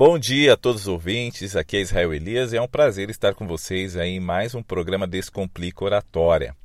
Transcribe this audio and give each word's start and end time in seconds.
Bom 0.00 0.18
dia 0.18 0.54
a 0.54 0.56
todos 0.56 0.80
os 0.80 0.88
ouvintes, 0.88 1.54
aqui 1.54 1.76
é 1.76 1.80
Israel 1.82 2.14
Elias 2.14 2.54
e 2.54 2.56
é 2.56 2.62
um 2.62 2.66
prazer 2.66 3.10
estar 3.10 3.34
com 3.34 3.46
vocês 3.46 3.98
aí 3.98 4.12
em 4.12 4.18
mais 4.18 4.54
um 4.54 4.62
programa 4.62 5.06
Descomplica 5.06 5.84
Oratória. 5.84 6.56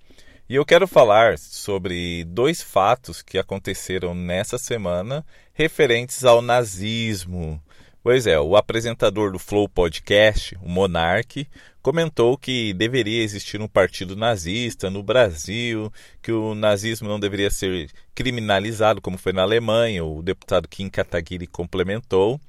E 0.48 0.56
eu 0.56 0.64
quero 0.64 0.88
falar 0.88 1.38
sobre 1.38 2.24
dois 2.24 2.62
fatos 2.62 3.21
que 3.21 3.38
aconteceram 3.38 4.16
nessa 4.16 4.58
semana 4.58 5.26
referentes 5.54 6.24
ao 6.24 6.42
nazismo. 6.42 7.62
Pois 8.05 8.28
é, 8.28 8.39
o 8.39 8.55
apresentador 8.55 9.32
do 9.32 9.39
Flow 9.39 9.68
Podcast, 9.68 10.55
o 10.61 10.70
Monark, 10.70 11.48
comentou 11.82 12.38
que 12.38 12.71
deveria 12.71 13.23
existir 13.23 13.59
um 13.59 13.68
partido 13.68 14.16
nazista 14.16 14.91
no 14.91 15.02
Brasil, 15.02 15.91
que 16.21 16.31
o 16.31 16.54
nazismo 16.54 17.09
não 17.09 17.20
deveria 17.20 17.49
ser 17.49 17.89
criminalizado 18.13 19.02
como 19.02 19.18
foi 19.18 19.34
na 19.34 19.41
Alemanha, 19.41 20.05
o 20.05 20.21
deputado 20.21 20.68
Kim 20.68 20.88
Kataguiri 20.88 21.48
complementou. 21.48 22.39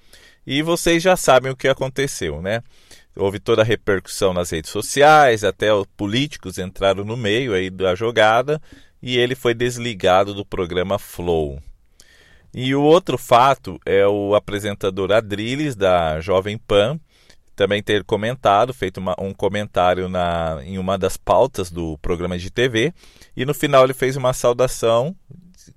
E 0.46 0.60
vocês 0.60 1.02
já 1.02 1.16
sabem 1.16 1.50
o 1.50 1.56
que 1.56 1.68
aconteceu, 1.68 2.42
né? 2.42 2.62
Houve 3.16 3.40
toda 3.40 3.62
a 3.62 3.64
repercussão 3.64 4.34
nas 4.34 4.50
redes 4.50 4.70
sociais, 4.70 5.42
até 5.42 5.72
os 5.72 5.86
políticos 5.96 6.58
entraram 6.58 7.02
no 7.02 7.16
meio 7.16 7.54
aí 7.54 7.70
da 7.70 7.94
jogada 7.94 8.60
e 9.02 9.16
ele 9.16 9.34
foi 9.34 9.54
desligado 9.54 10.34
do 10.34 10.44
programa 10.44 10.98
Flow. 10.98 11.58
E 12.52 12.74
o 12.74 12.82
outro 12.82 13.18
fato 13.18 13.78
é 13.84 14.06
o 14.06 14.34
apresentador 14.34 15.12
Adriles 15.12 15.76
da 15.76 16.20
Jovem 16.20 16.56
Pan 16.56 16.98
também 17.56 17.82
ter 17.82 18.04
comentado, 18.04 18.74
feito 18.74 18.98
uma, 18.98 19.16
um 19.18 19.32
comentário 19.32 20.10
na, 20.10 20.60
em 20.62 20.78
uma 20.78 20.98
das 20.98 21.16
pautas 21.16 21.70
do 21.70 21.96
programa 21.98 22.38
de 22.38 22.50
TV, 22.50 22.92
e 23.34 23.46
no 23.46 23.54
final 23.54 23.82
ele 23.82 23.94
fez 23.94 24.14
uma 24.14 24.34
saudação, 24.34 25.16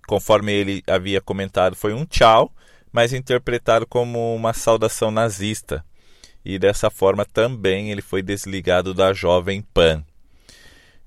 conforme 0.06 0.52
ele 0.52 0.84
havia 0.86 1.22
comentado, 1.22 1.78
foi 1.78 1.94
um 1.94 2.06
tchau, 2.06 2.54
mas 2.92 3.14
interpretado 3.14 3.88
como 3.88 4.36
uma 4.36 4.52
saudação 4.52 5.10
nazista. 5.10 5.86
E 6.44 6.60
dessa 6.60 6.90
forma 6.90 7.26
também 7.26 7.92
ele 7.92 8.02
foi 8.02 8.22
desligado 8.22 8.94
da 8.94 9.14
Jovem 9.14 9.62
Pan. 9.74 10.04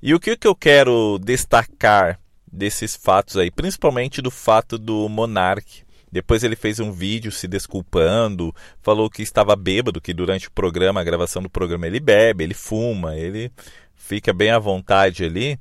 E 0.00 0.14
o 0.14 0.20
que, 0.20 0.36
que 0.36 0.46
eu 0.46 0.54
quero 0.54 1.18
destacar 1.18 2.18
desses 2.52 2.94
fatos 2.94 3.36
aí, 3.36 3.50
principalmente 3.50 4.20
do 4.20 4.30
fato 4.30 4.78
do 4.78 5.08
Monark. 5.08 5.82
Depois 6.10 6.44
ele 6.44 6.54
fez 6.54 6.78
um 6.78 6.92
vídeo 6.92 7.32
se 7.32 7.48
desculpando, 7.48 8.54
falou 8.82 9.08
que 9.08 9.22
estava 9.22 9.56
bêbado, 9.56 10.00
que 10.00 10.12
durante 10.12 10.48
o 10.48 10.52
programa, 10.52 11.00
a 11.00 11.04
gravação 11.04 11.42
do 11.42 11.48
programa, 11.48 11.86
ele 11.86 11.98
bebe, 11.98 12.44
ele 12.44 12.52
fuma, 12.52 13.16
ele 13.16 13.50
fica 13.94 14.32
bem 14.34 14.50
à 14.50 14.58
vontade 14.58 15.24
ali. 15.24 15.58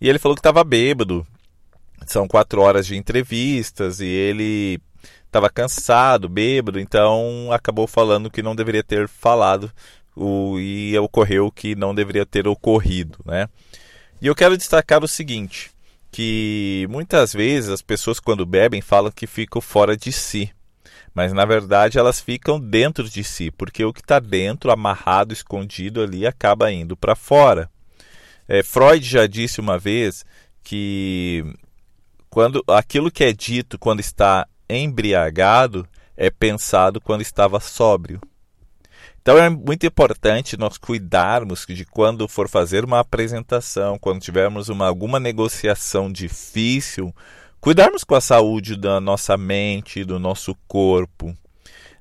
E 0.00 0.08
ele 0.08 0.18
falou 0.18 0.34
que 0.34 0.40
estava 0.40 0.64
bêbado. 0.64 1.26
São 2.06 2.26
quatro 2.26 2.62
horas 2.62 2.86
de 2.86 2.96
entrevistas 2.96 4.00
e 4.00 4.06
ele 4.06 4.80
estava 5.26 5.50
cansado, 5.50 6.28
bêbado, 6.28 6.80
então 6.80 7.52
acabou 7.52 7.86
falando 7.86 8.30
que 8.30 8.42
não 8.42 8.56
deveria 8.56 8.82
ter 8.82 9.06
falado 9.06 9.70
o, 10.16 10.58
e 10.58 10.98
ocorreu 10.98 11.46
o 11.46 11.52
que 11.52 11.76
não 11.76 11.94
deveria 11.94 12.26
ter 12.26 12.48
ocorrido, 12.48 13.18
né? 13.24 13.48
E 14.20 14.26
eu 14.26 14.34
quero 14.34 14.56
destacar 14.56 15.04
o 15.04 15.08
seguinte, 15.08 15.70
que 16.10 16.86
muitas 16.90 17.32
vezes 17.32 17.70
as 17.70 17.82
pessoas 17.82 18.18
quando 18.18 18.44
bebem 18.44 18.80
falam 18.80 19.12
que 19.12 19.26
ficam 19.26 19.60
fora 19.60 19.96
de 19.96 20.12
si, 20.12 20.50
mas 21.14 21.32
na 21.32 21.44
verdade 21.44 21.98
elas 21.98 22.20
ficam 22.20 22.58
dentro 22.60 23.08
de 23.08 23.22
si, 23.22 23.50
porque 23.50 23.84
o 23.84 23.92
que 23.92 24.00
está 24.00 24.18
dentro, 24.18 24.70
amarrado, 24.70 25.32
escondido 25.32 26.02
ali, 26.02 26.26
acaba 26.26 26.72
indo 26.72 26.96
para 26.96 27.14
fora. 27.14 27.70
É, 28.48 28.62
Freud 28.62 29.06
já 29.06 29.26
disse 29.26 29.60
uma 29.60 29.78
vez 29.78 30.24
que 30.62 31.44
quando 32.28 32.62
aquilo 32.68 33.10
que 33.10 33.24
é 33.24 33.32
dito 33.32 33.78
quando 33.78 34.00
está 34.00 34.46
embriagado 34.68 35.86
é 36.16 36.30
pensado 36.30 37.00
quando 37.00 37.22
estava 37.22 37.60
sóbrio. 37.60 38.20
Então 39.22 39.36
é 39.36 39.50
muito 39.50 39.86
importante 39.86 40.56
nós 40.56 40.78
cuidarmos 40.78 41.66
de 41.68 41.84
quando 41.84 42.26
for 42.26 42.48
fazer 42.48 42.84
uma 42.84 43.00
apresentação, 43.00 43.98
quando 43.98 44.20
tivermos 44.20 44.70
uma, 44.70 44.86
alguma 44.86 45.20
negociação 45.20 46.10
difícil, 46.10 47.14
cuidarmos 47.60 48.02
com 48.02 48.14
a 48.14 48.20
saúde 48.20 48.76
da 48.76 48.98
nossa 48.98 49.36
mente, 49.36 50.04
do 50.04 50.18
nosso 50.18 50.56
corpo. 50.66 51.36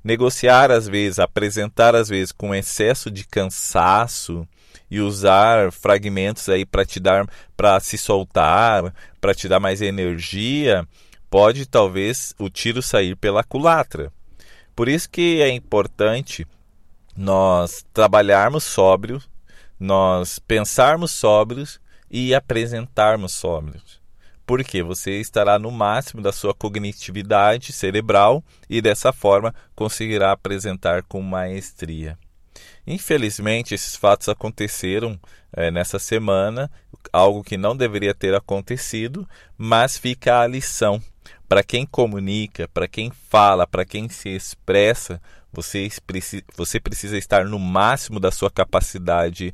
Negociar 0.02 0.72
às 0.72 0.88
vezes, 0.88 1.20
apresentar 1.20 1.94
às 1.94 2.08
vezes 2.08 2.32
com 2.32 2.56
excesso 2.56 3.12
de 3.12 3.28
cansaço 3.28 4.48
e 4.90 5.02
usar 5.02 5.74
fragmentos 5.74 6.48
aí 6.48 6.66
para 6.66 6.86
te 6.86 7.02
dar, 7.02 7.28
para 7.56 7.82
se 7.82 7.98
soltar, 7.98 8.94
para 9.20 9.36
te 9.36 9.50
dar 9.50 9.60
mais 9.60 9.82
energia, 9.82 10.88
pode 11.30 11.66
talvez 11.66 12.34
o 12.40 12.50
tiro 12.50 12.82
sair 12.82 13.18
pela 13.18 13.44
culatra. 13.44 14.10
Por 14.74 14.88
isso 14.88 15.10
que 15.10 15.42
é 15.42 15.50
importante 15.50 16.48
nós 17.19 17.85
trabalharmos 17.94 18.63
sóbrios, 18.63 19.30
nós 19.78 20.40
pensarmos 20.40 21.12
sóbrios 21.12 21.78
e 22.09 22.34
apresentarmos 22.34 23.34
sóbrios. 23.34 24.00
Porque 24.46 24.81
você 24.81 25.19
estará 25.19 25.59
no 25.59 25.69
máximo 25.69 26.22
da 26.22 26.31
sua 26.31 26.53
cognitividade 26.53 27.74
cerebral 27.74 28.41
e 28.69 28.81
dessa 28.81 29.12
forma 29.12 29.53
conseguirá 29.75 30.31
apresentar 30.31 31.03
com 31.03 31.22
maestria. 31.22 32.18
Infelizmente, 32.88 33.75
esses 33.75 33.97
fatos 33.97 34.30
aconteceram 34.30 35.19
é, 35.51 35.69
nessa 35.69 36.00
semana, 36.00 36.72
algo 37.12 37.44
que 37.44 37.57
não 37.57 37.75
deveria 37.75 38.16
ter 38.16 38.34
acontecido, 38.34 39.28
mas 39.57 39.97
fica 39.97 40.40
a 40.40 40.47
lição 40.47 41.03
para 41.50 41.63
quem 41.63 41.86
comunica, 41.86 42.68
para 42.68 42.88
quem 42.88 43.12
fala, 43.12 43.68
para 43.68 43.84
quem 43.84 44.07
se 44.07 44.30
expressa, 44.30 45.19
você, 45.52 45.90
você 46.56 46.80
precisa 46.80 47.18
estar 47.18 47.46
no 47.46 47.60
máximo 47.60 48.20
da 48.20 48.32
sua 48.32 48.50
capacidade 48.50 49.54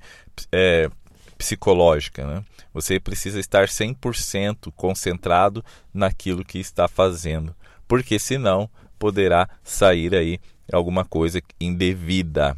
é, 0.52 0.90
psicológica. 1.38 2.26
Né? 2.26 2.44
Você 2.74 3.00
precisa 3.00 3.40
estar 3.40 3.68
100% 3.68 4.72
concentrado 4.76 5.64
naquilo 5.94 6.44
que 6.44 6.60
está 6.60 6.88
fazendo, 6.88 7.56
porque 7.88 8.20
senão 8.20 8.70
poderá 8.98 9.48
sair 9.64 10.16
aí 10.16 10.40
alguma 10.72 11.06
coisa 11.06 11.42
indevida. 11.60 12.58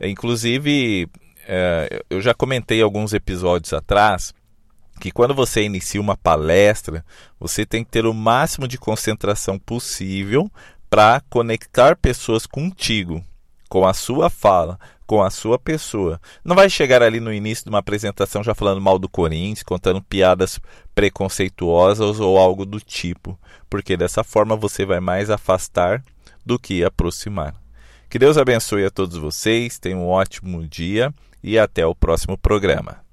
Inclusive, 0.00 1.08
é, 1.46 2.04
eu 2.10 2.20
já 2.20 2.34
comentei 2.34 2.82
alguns 2.82 3.12
episódios 3.12 3.72
atrás 3.72 4.34
que 5.00 5.10
quando 5.10 5.34
você 5.34 5.62
inicia 5.62 6.00
uma 6.00 6.16
palestra, 6.16 7.04
você 7.38 7.66
tem 7.66 7.84
que 7.84 7.90
ter 7.90 8.06
o 8.06 8.14
máximo 8.14 8.66
de 8.68 8.78
concentração 8.78 9.58
possível 9.58 10.50
para 10.94 11.20
conectar 11.28 11.96
pessoas 11.96 12.46
contigo, 12.46 13.20
com 13.68 13.84
a 13.84 13.92
sua 13.92 14.30
fala, 14.30 14.78
com 15.04 15.20
a 15.20 15.28
sua 15.28 15.58
pessoa. 15.58 16.20
Não 16.44 16.54
vai 16.54 16.70
chegar 16.70 17.02
ali 17.02 17.18
no 17.18 17.32
início 17.32 17.64
de 17.64 17.70
uma 17.70 17.80
apresentação 17.80 18.44
já 18.44 18.54
falando 18.54 18.80
mal 18.80 18.96
do 18.96 19.08
Corinthians, 19.08 19.64
contando 19.64 20.00
piadas 20.00 20.60
preconceituosas 20.94 22.20
ou 22.20 22.38
algo 22.38 22.64
do 22.64 22.78
tipo, 22.78 23.36
porque 23.68 23.96
dessa 23.96 24.22
forma 24.22 24.54
você 24.54 24.86
vai 24.86 25.00
mais 25.00 25.30
afastar 25.30 26.00
do 26.46 26.60
que 26.60 26.84
aproximar. 26.84 27.56
Que 28.08 28.16
Deus 28.16 28.38
abençoe 28.38 28.84
a 28.84 28.90
todos 28.90 29.16
vocês, 29.16 29.80
tenham 29.80 30.02
um 30.02 30.08
ótimo 30.08 30.64
dia 30.64 31.12
e 31.42 31.58
até 31.58 31.84
o 31.84 31.92
próximo 31.92 32.38
programa. 32.38 33.03